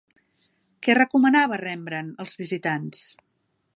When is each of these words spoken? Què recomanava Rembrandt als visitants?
Què 0.87 0.95
recomanava 0.97 1.59
Rembrandt 1.63 2.11
als 2.25 2.41
visitants? 2.41 3.05